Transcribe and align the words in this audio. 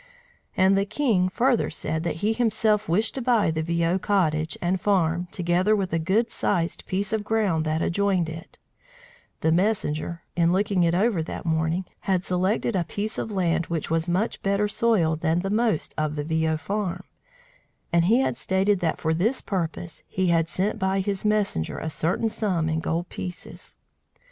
And 0.57 0.75
the 0.75 0.83
king 0.85 1.29
further 1.29 1.69
said 1.69 2.01
that 2.05 2.15
he 2.25 2.33
himself 2.33 2.89
wished 2.89 3.13
to 3.13 3.21
buy 3.21 3.51
the 3.51 3.61
Viaud 3.61 3.99
cottage 4.01 4.57
and 4.59 4.81
farm, 4.81 5.27
together 5.31 5.75
with 5.75 5.93
a 5.93 5.99
good 5.99 6.31
sized 6.31 6.87
piece 6.87 7.13
of 7.13 7.23
ground 7.23 7.65
that 7.65 7.83
adjoined 7.83 8.27
it 8.27 8.57
(the 9.41 9.51
messenger, 9.51 10.23
in 10.35 10.51
looking 10.51 10.81
it 10.81 10.95
over 10.95 11.21
that 11.21 11.45
morning, 11.45 11.85
had 12.09 12.25
selected 12.25 12.75
a 12.75 12.83
piece 12.83 13.19
of 13.19 13.29
land 13.31 13.67
which 13.67 13.91
was 13.91 14.09
much 14.09 14.41
better 14.41 14.67
soil 14.67 15.15
than 15.15 15.41
the 15.41 15.51
most 15.51 15.93
of 15.99 16.15
the 16.15 16.23
Viaud 16.23 16.59
farm), 16.59 17.03
and 17.93 18.05
he 18.05 18.25
stated 18.33 18.79
that 18.79 18.99
for 18.99 19.13
this 19.13 19.39
purpose 19.39 20.03
he 20.07 20.29
had 20.29 20.49
sent 20.49 20.79
by 20.79 20.99
his 20.99 21.23
messenger 21.23 21.77
a 21.77 21.91
certain 21.91 22.27
sum 22.27 22.69
in 22.69 22.79
gold 22.79 23.07
pieces. 23.09 23.77